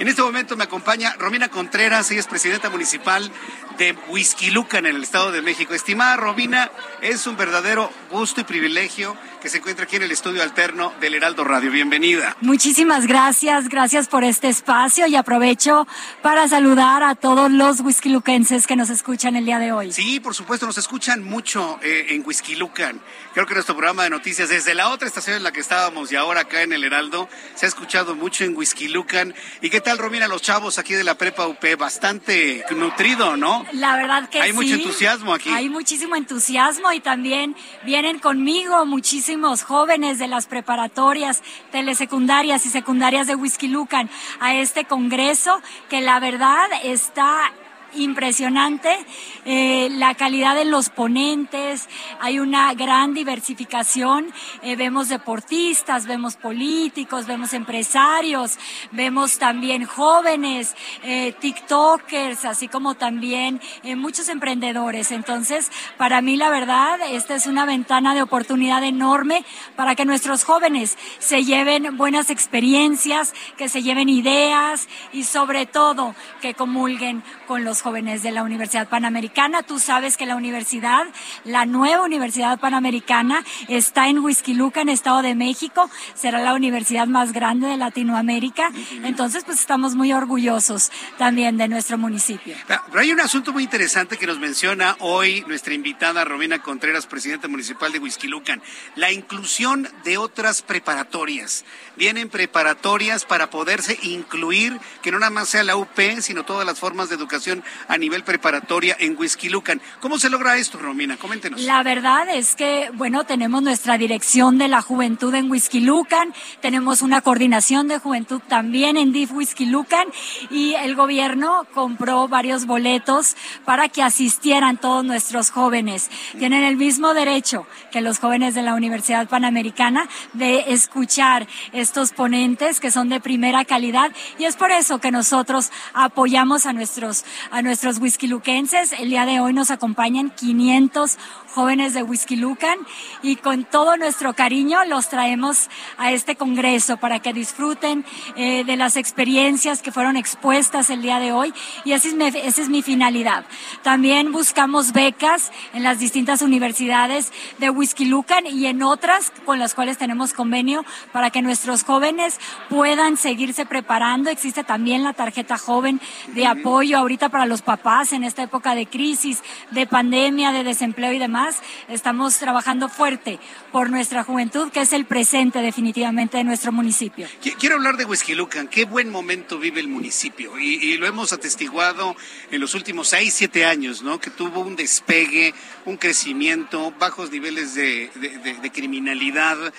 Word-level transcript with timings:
En 0.00 0.08
este 0.08 0.22
momento 0.22 0.56
me 0.56 0.64
acompaña 0.64 1.14
Romina 1.18 1.50
Contreras, 1.50 2.10
ella 2.10 2.20
es 2.20 2.26
presidenta 2.26 2.70
municipal 2.70 3.30
de 3.76 3.94
Huizquilucan 4.08 4.86
en 4.86 4.96
el 4.96 5.02
Estado 5.02 5.30
de 5.30 5.42
México. 5.42 5.74
Estimada 5.74 6.16
Romina, 6.16 6.70
es 7.02 7.26
un 7.26 7.36
verdadero 7.36 7.92
gusto 8.10 8.40
y 8.40 8.44
privilegio 8.44 9.14
que 9.40 9.48
se 9.48 9.58
encuentra 9.58 9.84
aquí 9.84 9.96
en 9.96 10.02
el 10.02 10.10
estudio 10.10 10.42
alterno 10.42 10.92
del 11.00 11.14
Heraldo 11.14 11.44
Radio. 11.44 11.70
Bienvenida. 11.70 12.36
Muchísimas 12.40 13.06
gracias, 13.06 13.68
gracias 13.68 14.08
por 14.08 14.22
este 14.24 14.48
espacio 14.48 15.06
y 15.06 15.16
aprovecho 15.16 15.86
para 16.22 16.46
saludar 16.48 17.02
a 17.02 17.14
todos 17.14 17.50
los 17.50 17.80
whiskyluquenses 17.80 18.66
que 18.66 18.76
nos 18.76 18.90
escuchan 18.90 19.36
el 19.36 19.46
día 19.46 19.58
de 19.58 19.72
hoy. 19.72 19.92
Sí, 19.92 20.20
por 20.20 20.34
supuesto, 20.34 20.66
nos 20.66 20.76
escuchan 20.76 21.22
mucho 21.22 21.78
eh, 21.82 22.06
en 22.10 22.22
Huizquilucan. 22.26 23.00
Creo 23.32 23.46
que 23.46 23.54
nuestro 23.54 23.74
programa 23.76 24.04
de 24.04 24.10
noticias 24.10 24.50
desde 24.50 24.74
la 24.74 24.90
otra 24.90 25.08
estación 25.08 25.36
en 25.36 25.42
la 25.42 25.52
que 25.52 25.60
estábamos 25.60 26.12
y 26.12 26.16
ahora 26.16 26.42
acá 26.42 26.62
en 26.62 26.72
el 26.72 26.84
Heraldo 26.84 27.28
se 27.54 27.64
ha 27.64 27.68
escuchado 27.68 28.14
mucho 28.14 28.44
en 28.44 28.54
Huizquilucan. 28.54 29.34
¿Y 29.62 29.70
qué 29.70 29.80
tal, 29.80 29.89
Romina, 29.98 30.28
los 30.28 30.42
chavos 30.42 30.78
aquí 30.78 30.94
de 30.94 31.04
la 31.04 31.14
Prepa 31.16 31.46
UP? 31.46 31.58
Bastante 31.78 32.64
nutrido, 32.70 33.36
¿no? 33.36 33.66
La 33.72 33.96
verdad 33.96 34.28
que 34.28 34.40
Hay 34.40 34.50
sí. 34.50 34.56
mucho 34.56 34.74
entusiasmo 34.74 35.34
aquí. 35.34 35.50
Hay 35.50 35.68
muchísimo 35.68 36.16
entusiasmo 36.16 36.92
y 36.92 37.00
también 37.00 37.56
vienen 37.84 38.18
conmigo 38.18 38.86
muchísimos 38.86 39.62
jóvenes 39.62 40.18
de 40.18 40.28
las 40.28 40.46
preparatorias, 40.46 41.42
telesecundarias 41.72 42.66
y 42.66 42.70
secundarias 42.70 43.26
de 43.26 43.34
Whisky 43.34 43.68
Lucan 43.68 44.10
a 44.40 44.54
este 44.54 44.84
congreso 44.84 45.60
que 45.88 46.00
la 46.00 46.20
verdad 46.20 46.68
está 46.82 47.52
impresionante 47.94 48.96
eh, 49.44 49.88
la 49.90 50.14
calidad 50.14 50.54
de 50.54 50.64
los 50.64 50.90
ponentes, 50.90 51.88
hay 52.20 52.38
una 52.38 52.74
gran 52.74 53.14
diversificación, 53.14 54.32
eh, 54.62 54.76
vemos 54.76 55.08
deportistas, 55.08 56.06
vemos 56.06 56.36
políticos, 56.36 57.26
vemos 57.26 57.54
empresarios, 57.54 58.58
vemos 58.92 59.38
también 59.38 59.86
jóvenes, 59.86 60.76
eh, 61.02 61.34
TikTokers, 61.40 62.44
así 62.44 62.68
como 62.68 62.94
también 62.94 63.60
muchos 63.96 64.28
emprendedores. 64.28 65.10
Entonces, 65.10 65.70
para 65.96 66.20
mí 66.20 66.36
la 66.36 66.50
verdad, 66.50 66.98
esta 67.10 67.34
es 67.34 67.46
una 67.46 67.64
ventana 67.64 68.14
de 68.14 68.22
oportunidad 68.22 68.84
enorme 68.84 69.44
para 69.76 69.94
que 69.94 70.04
nuestros 70.04 70.44
jóvenes 70.44 70.98
se 71.18 71.44
lleven 71.44 71.96
buenas 71.96 72.30
experiencias, 72.30 73.32
que 73.56 73.68
se 73.68 73.82
lleven 73.82 74.08
ideas 74.08 74.88
y 75.12 75.24
sobre 75.24 75.66
todo 75.66 76.14
que 76.40 76.54
comulguen 76.54 77.22
con 77.46 77.64
los 77.64 77.79
jóvenes 77.80 78.22
de 78.22 78.30
la 78.30 78.42
Universidad 78.42 78.88
Panamericana. 78.88 79.62
Tú 79.62 79.78
sabes 79.78 80.16
que 80.16 80.26
la 80.26 80.36
universidad, 80.36 81.04
la 81.44 81.66
nueva 81.66 82.02
Universidad 82.02 82.58
Panamericana, 82.58 83.44
está 83.68 84.08
en 84.08 84.18
Huizquiluca, 84.18 84.80
en 84.80 84.88
Estado 84.88 85.22
de 85.22 85.34
México. 85.34 85.90
Será 86.14 86.40
la 86.40 86.54
universidad 86.54 87.06
más 87.06 87.32
grande 87.32 87.68
de 87.68 87.76
Latinoamérica. 87.76 88.70
Entonces, 89.04 89.44
pues 89.44 89.60
estamos 89.60 89.94
muy 89.94 90.12
orgullosos 90.12 90.90
también 91.18 91.56
de 91.56 91.68
nuestro 91.68 91.98
municipio. 91.98 92.56
Pero 92.66 93.00
hay 93.00 93.12
un 93.12 93.20
asunto 93.20 93.52
muy 93.52 93.64
interesante 93.64 94.16
que 94.16 94.26
nos 94.26 94.38
menciona 94.38 94.96
hoy 95.00 95.44
nuestra 95.46 95.74
invitada 95.74 96.24
Romina 96.24 96.60
Contreras, 96.62 97.06
presidenta 97.06 97.48
municipal 97.48 97.92
de 97.92 97.98
Huizquilucan, 97.98 98.62
la 98.96 99.12
inclusión 99.12 99.88
de 100.04 100.18
otras 100.18 100.62
preparatorias. 100.62 101.64
Vienen 101.96 102.28
preparatorias 102.28 103.24
para 103.24 103.50
poderse 103.50 103.98
incluir, 104.02 104.78
que 105.02 105.10
no 105.10 105.18
nada 105.18 105.30
más 105.30 105.48
sea 105.48 105.64
la 105.64 105.76
UP, 105.76 105.98
sino 106.20 106.44
todas 106.44 106.66
las 106.66 106.78
formas 106.78 107.08
de 107.08 107.16
educación 107.16 107.62
a 107.88 107.96
nivel 107.98 108.24
preparatoria 108.24 108.96
en 108.98 109.16
Huizquilucan. 109.18 109.80
¿Cómo 110.00 110.18
se 110.18 110.30
logra 110.30 110.56
esto, 110.56 110.78
Romina? 110.78 111.16
Coméntenos. 111.16 111.60
La 111.62 111.82
verdad 111.82 112.28
es 112.28 112.56
que, 112.56 112.90
bueno, 112.94 113.24
tenemos 113.24 113.62
nuestra 113.62 113.98
dirección 113.98 114.58
de 114.58 114.68
la 114.68 114.82
juventud 114.82 115.34
en 115.34 115.50
Huizquilucan, 115.50 116.32
tenemos 116.60 117.02
una 117.02 117.20
coordinación 117.20 117.88
de 117.88 117.98
juventud 117.98 118.40
también 118.48 118.96
en 118.96 119.12
DIF 119.12 119.32
Huizquilucan 119.32 120.08
y 120.50 120.74
el 120.74 120.94
gobierno 120.94 121.66
compró 121.74 122.28
varios 122.28 122.66
boletos 122.66 123.36
para 123.64 123.88
que 123.88 124.02
asistieran 124.02 124.78
todos 124.78 125.04
nuestros 125.04 125.50
jóvenes. 125.50 126.10
Tienen 126.38 126.64
el 126.64 126.76
mismo 126.76 127.14
derecho 127.14 127.66
que 127.90 128.00
los 128.00 128.18
jóvenes 128.18 128.54
de 128.54 128.62
la 128.62 128.74
Universidad 128.74 129.28
Panamericana 129.28 130.08
de 130.32 130.72
escuchar 130.72 131.46
estos 131.72 132.12
ponentes 132.12 132.80
que 132.80 132.90
son 132.90 133.08
de 133.08 133.20
primera 133.20 133.64
calidad 133.64 134.12
y 134.38 134.44
es 134.44 134.56
por 134.56 134.70
eso 134.70 134.98
que 134.98 135.10
nosotros 135.10 135.70
apoyamos 135.94 136.66
a 136.66 136.72
nuestros 136.72 137.24
nuestros 137.62 137.98
whiskyluquenses. 137.98 138.92
El 138.92 139.10
día 139.10 139.26
de 139.26 139.40
hoy 139.40 139.52
nos 139.52 139.70
acompañan 139.70 140.30
500 140.30 141.18
jóvenes 141.54 141.94
de 141.94 142.02
Whiskylucan 142.02 142.78
y 143.22 143.36
con 143.36 143.64
todo 143.64 143.96
nuestro 143.96 144.34
cariño 144.34 144.84
los 144.84 145.08
traemos 145.08 145.68
a 145.98 146.12
este 146.12 146.36
congreso 146.36 146.96
para 146.96 147.20
que 147.20 147.32
disfruten 147.32 148.04
eh, 148.36 148.64
de 148.64 148.76
las 148.76 148.96
experiencias 148.96 149.82
que 149.82 149.92
fueron 149.92 150.16
expuestas 150.16 150.90
el 150.90 151.02
día 151.02 151.18
de 151.18 151.32
hoy 151.32 151.52
y 151.84 151.92
esa 151.92 152.08
es, 152.08 152.14
mi, 152.14 152.26
esa 152.26 152.62
es 152.62 152.68
mi 152.68 152.82
finalidad. 152.82 153.44
También 153.82 154.32
buscamos 154.32 154.92
becas 154.92 155.50
en 155.72 155.82
las 155.82 155.98
distintas 155.98 156.42
universidades 156.42 157.32
de 157.58 157.70
Whiskylucan 157.70 158.46
y 158.46 158.66
en 158.66 158.82
otras 158.82 159.32
con 159.44 159.58
las 159.58 159.74
cuales 159.74 159.98
tenemos 159.98 160.32
convenio 160.32 160.84
para 161.12 161.30
que 161.30 161.42
nuestros 161.42 161.84
jóvenes 161.84 162.38
puedan 162.68 163.16
seguirse 163.16 163.66
preparando. 163.66 164.30
Existe 164.30 164.64
también 164.64 165.02
la 165.02 165.12
tarjeta 165.12 165.58
joven 165.58 166.00
de 166.28 166.46
apoyo 166.46 166.98
ahorita 166.98 167.28
para 167.28 167.46
los 167.50 167.60
papás 167.60 168.14
en 168.14 168.24
esta 168.24 168.42
época 168.42 168.74
de 168.74 168.86
crisis, 168.86 169.42
de 169.70 169.86
pandemia, 169.86 170.52
de 170.52 170.64
desempleo 170.64 171.12
y 171.12 171.18
demás 171.18 171.56
estamos 171.88 172.38
trabajando 172.38 172.88
fuerte 172.88 173.38
por 173.72 173.90
nuestra 173.90 174.24
juventud, 174.24 174.70
que 174.70 174.80
es 174.80 174.92
el 174.92 175.04
presente 175.04 175.60
definitivamente 175.60 176.38
de 176.38 176.44
nuestro 176.44 176.72
municipio. 176.72 177.26
Quiero 177.58 177.74
hablar 177.74 177.96
de 177.96 178.06
Huizquilucan. 178.06 178.68
Qué 178.68 178.84
buen 178.84 179.10
momento 179.10 179.58
vive 179.58 179.80
el 179.80 179.88
municipio 179.88 180.58
y, 180.58 180.76
y, 180.76 180.96
lo 180.96 181.06
hemos 181.06 181.32
atestiguado 181.32 182.16
en 182.50 182.60
los 182.60 182.74
últimos 182.74 183.08
seis, 183.08 183.34
siete 183.34 183.64
años, 183.64 184.02
¿no? 184.02 184.20
Que 184.20 184.30
tuvo 184.30 184.60
un 184.60 184.76
despegue, 184.76 185.52
un 185.84 185.96
crecimiento, 185.96 186.92
bajos 186.98 187.30
niveles 187.30 187.74
de, 187.74 188.10
de, 188.14 188.38
de, 188.38 188.54
de 188.54 188.72
criminalidad 188.72 189.72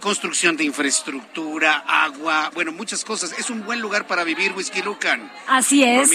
construcción 0.00 0.56
de 0.56 0.64
infraestructura, 0.64 1.84
agua, 1.86 2.50
bueno, 2.54 2.72
muchas 2.72 3.04
cosas. 3.04 3.34
Es 3.38 3.50
un 3.50 3.64
buen 3.64 3.80
lugar 3.80 4.06
para 4.06 4.24
vivir 4.24 4.52
Huizquilucan. 4.52 5.30
Así 5.46 5.82
es. 5.82 6.10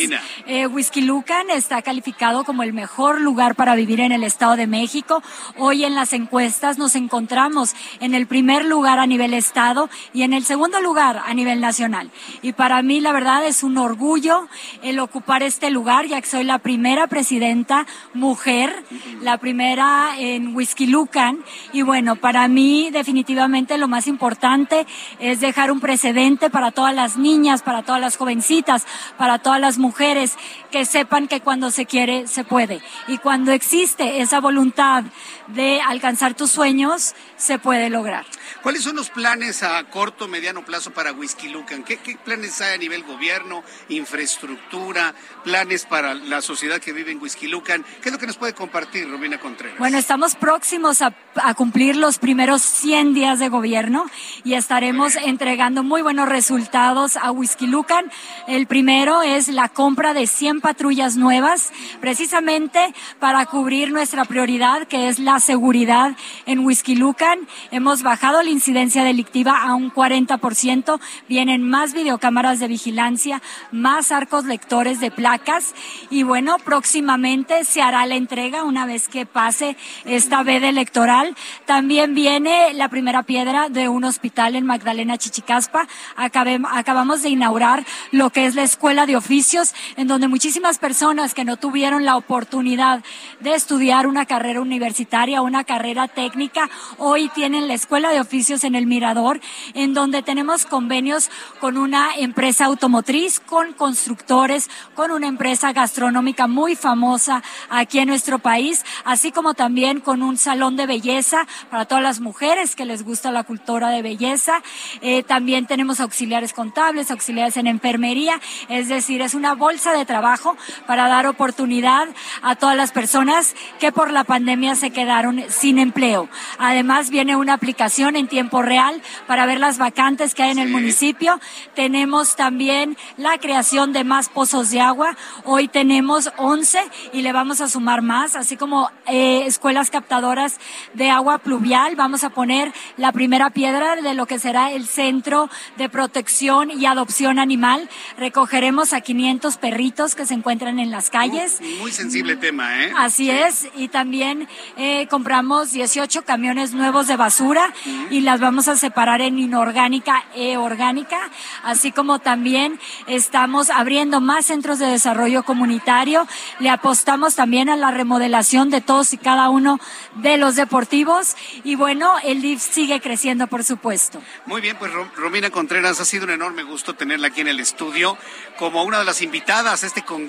Eh, 0.45 0.67
Huizquilucan 0.99 1.49
está 1.49 1.81
calificado 1.81 2.43
como 2.43 2.61
el 2.61 2.73
mejor 2.73 3.21
lugar 3.21 3.55
para 3.55 3.73
vivir 3.73 4.01
en 4.01 4.11
el 4.11 4.25
Estado 4.25 4.57
de 4.57 4.67
México. 4.67 5.23
Hoy 5.57 5.85
en 5.85 5.95
las 5.95 6.11
encuestas 6.11 6.77
nos 6.77 6.93
encontramos 6.97 7.73
en 8.01 8.13
el 8.13 8.27
primer 8.27 8.65
lugar 8.65 8.99
a 8.99 9.07
nivel 9.07 9.33
Estado 9.33 9.89
y 10.13 10.23
en 10.23 10.33
el 10.33 10.43
segundo 10.43 10.81
lugar 10.81 11.21
a 11.25 11.33
nivel 11.33 11.61
nacional. 11.61 12.11
Y 12.41 12.51
para 12.51 12.81
mí, 12.81 12.99
la 12.99 13.13
verdad, 13.13 13.45
es 13.45 13.63
un 13.63 13.77
orgullo 13.77 14.49
el 14.83 14.99
ocupar 14.99 15.41
este 15.41 15.69
lugar, 15.69 16.05
ya 16.05 16.19
que 16.19 16.27
soy 16.27 16.43
la 16.43 16.59
primera 16.59 17.07
presidenta 17.07 17.87
mujer, 18.13 18.83
la 19.21 19.37
primera 19.37 20.17
en 20.17 20.53
Huizquilucan. 20.53 21.39
Y 21.71 21.81
bueno, 21.81 22.17
para 22.17 22.45
mí, 22.49 22.89
definitivamente, 22.91 23.77
lo 23.77 23.87
más 23.87 24.05
importante 24.05 24.85
es 25.19 25.39
dejar 25.39 25.71
un 25.71 25.79
precedente 25.79 26.49
para 26.49 26.71
todas 26.71 26.93
las 26.93 27.15
niñas, 27.15 27.61
para 27.61 27.83
todas 27.83 28.01
las 28.01 28.17
jovencitas, 28.17 28.85
para 29.17 29.39
todas 29.39 29.61
las 29.61 29.77
mujeres 29.77 30.37
que 30.71 30.88
sepan 30.89 31.27
que 31.27 31.41
cuando 31.41 31.71
se 31.71 31.85
quiere 31.85 32.27
se 32.27 32.43
puede 32.43 32.81
y 33.07 33.17
cuando 33.19 33.51
existe 33.51 34.21
esa 34.21 34.39
voluntad 34.39 35.03
de 35.47 35.81
alcanzar 35.81 36.33
tus 36.33 36.51
sueños 36.51 37.15
se 37.37 37.59
puede 37.59 37.89
lograr. 37.89 38.25
¿Cuáles 38.61 38.83
son 38.83 38.95
los 38.95 39.09
planes 39.09 39.63
a 39.63 39.83
corto, 39.85 40.27
mediano 40.27 40.65
plazo 40.65 40.91
para 40.91 41.13
Huizquilucan? 41.13 41.83
¿Qué, 41.83 41.97
¿Qué, 41.97 42.17
planes 42.17 42.59
hay 42.61 42.75
a 42.75 42.77
nivel 42.77 43.03
gobierno, 43.03 43.63
infraestructura, 43.87 45.13
planes 45.43 45.85
para 45.85 46.13
la 46.13 46.41
sociedad 46.41 46.79
que 46.79 46.91
vive 46.91 47.11
en 47.11 47.21
Huizquilucan? 47.21 47.85
¿Qué 48.01 48.09
es 48.09 48.11
lo 48.11 48.19
que 48.19 48.27
nos 48.27 48.37
puede 48.37 48.53
compartir, 48.53 49.09
Romina 49.09 49.39
Contreras? 49.39 49.77
Bueno, 49.77 49.97
estamos 49.97 50.35
próximos 50.35 51.01
a, 51.01 51.13
a 51.35 51.53
cumplir 51.53 51.95
los 51.95 52.19
primeros 52.19 52.61
100 52.61 53.13
días 53.13 53.39
de 53.39 53.49
gobierno 53.49 54.05
y 54.43 54.55
estaremos 54.55 55.15
entregando 55.15 55.83
muy 55.83 56.01
buenos 56.01 56.27
resultados 56.27 57.15
a 57.17 57.31
Huizquilucan. 57.31 58.11
El 58.47 58.67
primero 58.67 59.21
es 59.21 59.47
la 59.47 59.69
compra 59.69 60.13
de 60.13 60.27
100 60.27 60.61
patrullas 60.69 61.15
nuevas, 61.15 61.73
precisamente 61.99 62.93
para 63.17 63.43
cubrir 63.47 63.91
nuestra 63.91 64.23
prioridad, 64.23 64.87
que 64.87 65.09
es 65.09 65.17
la 65.17 65.39
seguridad 65.39 66.15
en 66.45 66.59
Huizquilucan. 66.59 67.39
Hemos 67.71 68.03
bajado 68.03 68.43
la 68.43 68.51
incidencia 68.51 69.03
delictiva 69.03 69.63
a 69.63 69.73
un 69.73 69.91
40%, 69.91 70.99
vienen 71.27 71.67
más 71.67 71.95
videocámaras 71.95 72.59
de 72.59 72.67
vigilancia, 72.67 73.41
más 73.71 74.11
arcos 74.11 74.45
lectores 74.45 74.99
de 74.99 75.09
placas 75.09 75.73
y 76.11 76.21
bueno, 76.21 76.57
próximamente 76.59 77.63
se 77.63 77.81
hará 77.81 78.05
la 78.05 78.13
entrega 78.13 78.63
una 78.63 78.85
vez 78.85 79.07
que 79.07 79.25
pase 79.25 79.75
esta 80.05 80.43
veda 80.43 80.69
electoral. 80.69 81.35
También 81.65 82.13
viene 82.13 82.75
la 82.75 82.89
primera 82.89 83.23
piedra 83.23 83.69
de 83.69 83.89
un 83.89 84.03
hospital 84.03 84.55
en 84.55 84.67
Magdalena 84.67 85.17
Chichicaspa. 85.17 85.87
acabamos 86.15 87.23
de 87.23 87.29
inaugurar 87.29 87.83
lo 88.11 88.29
que 88.29 88.45
es 88.45 88.53
la 88.53 88.61
escuela 88.61 89.07
de 89.07 89.15
oficios, 89.15 89.73
en 89.97 90.07
donde 90.07 90.27
muchísimas 90.27 90.58
personas 90.77 91.33
que 91.33 91.45
no 91.45 91.57
tuvieron 91.57 92.05
la 92.05 92.17
oportunidad 92.17 93.03
de 93.39 93.53
estudiar 93.53 94.07
una 94.07 94.25
carrera 94.25 94.61
universitaria, 94.61 95.41
una 95.41 95.63
carrera 95.63 96.07
técnica, 96.07 96.69
hoy 96.97 97.29
tienen 97.29 97.67
la 97.67 97.73
escuela 97.73 98.11
de 98.11 98.19
oficios 98.19 98.63
en 98.63 98.75
el 98.75 98.85
Mirador, 98.85 99.39
en 99.73 99.93
donde 99.93 100.21
tenemos 100.21 100.65
convenios 100.65 101.31
con 101.59 101.77
una 101.77 102.15
empresa 102.15 102.65
automotriz, 102.65 103.39
con 103.39 103.73
constructores, 103.73 104.69
con 104.95 105.11
una 105.11 105.27
empresa 105.27 105.71
gastronómica 105.73 106.47
muy 106.47 106.75
famosa 106.75 107.41
aquí 107.69 107.99
en 107.99 108.09
nuestro 108.09 108.39
país, 108.39 108.85
así 109.05 109.31
como 109.31 109.53
también 109.53 110.01
con 110.01 110.21
un 110.21 110.37
salón 110.37 110.75
de 110.75 110.85
belleza 110.85 111.47
para 111.69 111.85
todas 111.85 112.03
las 112.03 112.19
mujeres 112.19 112.75
que 112.75 112.85
les 112.85 113.03
gusta 113.03 113.31
la 113.31 113.43
cultura 113.43 113.89
de 113.89 114.01
belleza. 114.01 114.61
Eh, 115.01 115.23
también 115.23 115.65
tenemos 115.65 115.99
auxiliares 115.99 116.53
contables, 116.53 117.11
auxiliares 117.11 117.57
en 117.57 117.67
enfermería, 117.67 118.39
es 118.67 118.89
decir, 118.89 119.21
es 119.21 119.33
una 119.33 119.55
bolsa 119.55 119.93
de 119.93 120.05
trabajo 120.05 120.48
para 120.85 121.07
dar 121.07 121.27
oportunidad 121.27 122.07
a 122.41 122.55
todas 122.55 122.75
las 122.75 122.91
personas 122.91 123.55
que 123.79 123.91
por 123.91 124.11
la 124.11 124.23
pandemia 124.23 124.75
se 124.75 124.91
quedaron 124.91 125.43
sin 125.49 125.79
empleo. 125.79 126.29
Además, 126.57 127.09
viene 127.09 127.35
una 127.35 127.53
aplicación 127.53 128.15
en 128.15 128.27
tiempo 128.27 128.61
real 128.61 129.01
para 129.27 129.45
ver 129.45 129.59
las 129.59 129.77
vacantes 129.77 130.35
que 130.35 130.43
hay 130.43 130.51
en 130.51 130.59
el 130.59 130.69
municipio. 130.69 131.39
Tenemos 131.75 132.35
también 132.35 132.97
la 133.17 133.37
creación 133.37 133.93
de 133.93 134.03
más 134.03 134.29
pozos 134.29 134.69
de 134.71 134.81
agua. 134.81 135.15
Hoy 135.43 135.67
tenemos 135.67 136.31
11 136.37 136.79
y 137.13 137.21
le 137.21 137.31
vamos 137.31 137.61
a 137.61 137.67
sumar 137.67 138.01
más, 138.01 138.35
así 138.35 138.57
como 138.57 138.89
eh, 139.07 139.43
escuelas 139.45 139.89
captadoras 139.89 140.59
de 140.93 141.09
agua 141.09 141.39
pluvial. 141.39 141.95
Vamos 141.95 142.23
a 142.23 142.29
poner 142.29 142.73
la 142.97 143.11
primera 143.11 143.49
piedra 143.49 143.95
de 143.95 144.13
lo 144.13 144.25
que 144.25 144.39
será 144.39 144.71
el 144.71 144.87
centro 144.87 145.49
de 145.77 145.89
protección 145.89 146.71
y 146.71 146.85
adopción 146.85 147.39
animal. 147.39 147.89
Recogeremos 148.17 148.93
a 148.93 149.01
500 149.01 149.57
perritos 149.57 150.15
que 150.15 150.25
se 150.25 150.33
encuentran 150.39 150.79
en 150.79 150.89
las 150.89 151.09
calles. 151.09 151.61
Muy, 151.79 151.91
sensible 151.91 152.35
tema, 152.35 152.83
¿eh? 152.83 152.93
Así 152.97 153.29
es. 153.29 153.67
Y 153.75 153.89
también 153.89 154.47
eh, 154.77 155.07
compramos 155.09 155.71
18 155.71 156.23
camiones 156.23 156.73
nuevos 156.73 157.07
de 157.07 157.15
basura 157.15 157.73
y 158.09 158.21
las 158.21 158.39
vamos 158.39 158.67
a 158.67 158.75
separar 158.75 159.21
en 159.21 159.37
inorgánica 159.37 160.23
e 160.35 160.57
orgánica, 160.57 161.19
así 161.63 161.91
como 161.91 162.19
también 162.19 162.79
estamos 163.07 163.69
abriendo 163.69 164.21
más 164.21 164.45
centros 164.45 164.79
de 164.79 164.87
desarrollo 164.87 165.43
comunitario. 165.43 166.27
Le 166.59 166.69
apostamos 166.69 167.35
también 167.35 167.69
a 167.69 167.75
la 167.75 167.91
remodelación 167.91 168.69
de 168.69 168.81
todos 168.81 169.13
y 169.13 169.17
cada 169.17 169.49
uno 169.49 169.79
de 170.15 170.37
los 170.37 170.55
deportivos 170.55 171.35
y 171.63 171.75
bueno, 171.75 172.13
el 172.23 172.41
DIF 172.41 172.61
sigue 172.61 173.01
creciendo, 173.01 173.47
por 173.47 173.63
supuesto. 173.63 174.21
Muy 174.45 174.61
bien, 174.61 174.77
pues 174.77 174.91
Romina 175.15 175.49
Contreras, 175.49 175.99
ha 175.99 176.05
sido 176.05 176.25
un 176.25 176.31
enorme 176.31 176.63
gusto 176.63 176.95
tenerla 176.95 177.27
aquí 177.27 177.41
en 177.41 177.49
el 177.49 177.59
estudio 177.59 178.17
como 178.57 178.83
una 178.83 178.99
de 178.99 179.05
las 179.05 179.21
invitadas 179.21 179.83
a 179.83 179.87
este 179.87 180.03
congreso. 180.03 180.28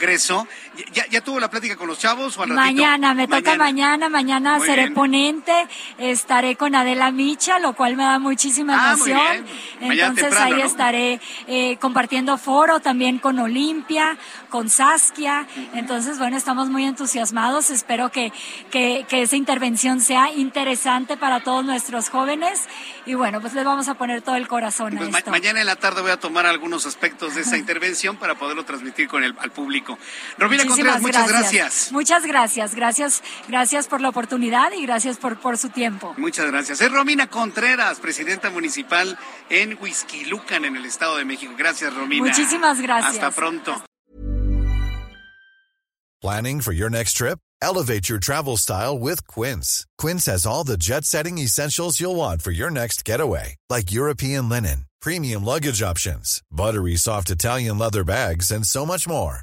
¿Ya, 1.10 1.20
tuvo 1.20 1.40
la 1.40 1.50
plática 1.50 1.76
con 1.76 1.88
los 1.88 1.98
chavos 1.98 2.36
o 2.38 2.42
al 2.42 2.50
Mañana, 2.50 3.12
me 3.14 3.28
toca 3.28 3.56
mañana, 3.56 4.08
mañana 4.08 4.58
seré 4.60 4.90
ponente, 4.90 5.52
estaré 5.98 6.56
con 6.56 6.74
Adela 6.74 7.10
Micha, 7.10 7.58
lo 7.58 7.74
cual 7.74 7.96
me 7.96 8.04
da 8.04 8.18
muchísima 8.18 8.76
ah, 8.78 8.94
emoción. 8.94 9.46
Entonces 9.80 10.36
ahí 10.36 10.60
estaré 10.62 11.20
eh, 11.46 11.76
compartiendo 11.78 12.38
foro 12.38 12.80
también 12.80 13.18
con 13.18 13.38
Olimpia, 13.38 14.16
con 14.48 14.70
Saskia. 14.70 15.46
Entonces, 15.74 16.18
bueno, 16.18 16.36
estamos 16.36 16.70
muy 16.70 16.84
entusiasmados. 16.84 17.70
Espero 17.70 18.10
que, 18.10 18.32
que, 18.70 19.04
esa 19.10 19.36
intervención 19.36 20.00
sea 20.00 20.32
interesante 20.32 21.16
para 21.16 21.40
todos 21.40 21.64
nuestros 21.64 22.08
jóvenes. 22.08 22.68
Y 23.06 23.14
bueno, 23.14 23.40
pues 23.40 23.54
les 23.54 23.64
vamos 23.64 23.88
a 23.88 23.94
poner 23.94 24.22
todo 24.22 24.36
el 24.36 24.48
corazón 24.48 24.94
a 24.94 25.00
pues 25.00 25.14
esto. 25.14 25.30
mañana 25.30 25.60
en 25.60 25.66
la 25.66 25.76
tarde 25.76 26.00
voy 26.00 26.10
a 26.10 26.18
tomar 26.18 26.46
algunos 26.46 26.86
aspectos 26.86 27.34
de 27.34 27.42
esa 27.42 27.56
intervención 27.56 28.16
para 28.16 28.36
poderlo 28.36 28.64
transmitir 28.64 29.08
con 29.08 29.24
el 29.24 29.34
al 29.40 29.50
público. 29.50 29.89
Romina 30.38 30.64
Contreras, 30.66 31.02
muchas 31.02 31.28
gracias. 31.28 31.92
Muchas 31.92 32.26
gracias. 32.26 32.74
Gracias, 32.74 33.22
gracias 33.48 33.88
por 33.88 34.00
la 34.00 34.08
oportunidad 34.08 34.72
y 34.72 34.82
gracias 34.82 35.18
por, 35.18 35.38
por 35.38 35.58
su 35.58 35.70
tiempo. 35.70 36.14
Muchas 36.16 36.46
gracias. 36.46 36.80
Es 36.80 36.90
Romina 36.90 37.28
Contreras, 37.28 38.00
presidenta 38.00 38.50
municipal 38.50 39.18
en 39.48 39.78
Huizquilucan, 39.80 40.64
en 40.64 40.76
el 40.76 40.86
Estado 40.86 41.16
de 41.16 41.24
México. 41.24 41.52
Gracias, 41.56 41.94
Romina. 41.94 42.26
Muchísimas 42.26 42.80
gracias. 42.80 43.14
Hasta 43.14 43.30
pronto. 43.30 43.84
Planning 46.20 46.60
for 46.60 46.72
your 46.72 46.90
next 46.90 47.14
trip? 47.14 47.38
Elevate 47.62 48.08
your 48.10 48.18
travel 48.18 48.58
style 48.58 48.98
with 48.98 49.26
Quince. 49.26 49.86
Quince 49.96 50.26
has 50.26 50.44
all 50.44 50.64
the 50.64 50.76
jet-setting 50.76 51.38
essentials 51.38 51.98
you'll 51.98 52.16
want 52.16 52.42
for 52.42 52.50
your 52.50 52.70
next 52.70 53.04
getaway, 53.06 53.56
like 53.70 53.90
European 53.92 54.48
linen, 54.48 54.84
premium 55.00 55.44
luggage 55.44 55.82
options, 55.82 56.42
buttery 56.50 56.96
soft 56.96 57.30
Italian 57.30 57.78
leather 57.78 58.04
bags, 58.04 58.50
and 58.50 58.66
so 58.66 58.84
much 58.84 59.08
more. 59.08 59.42